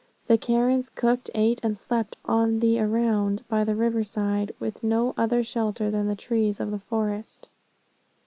[0.25, 5.13] The Karens cooked, ate and slept on the around, by the river side, with no
[5.15, 7.47] other shelter than the trees of the forest.